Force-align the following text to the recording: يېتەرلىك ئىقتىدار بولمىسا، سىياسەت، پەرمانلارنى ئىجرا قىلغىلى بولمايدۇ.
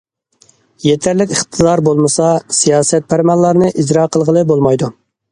يېتەرلىك 0.83 1.33
ئىقتىدار 1.33 1.83
بولمىسا، 1.87 2.29
سىياسەت، 2.59 3.05
پەرمانلارنى 3.13 3.69
ئىجرا 3.83 4.07
قىلغىلى 4.17 4.43
بولمايدۇ. 4.53 4.91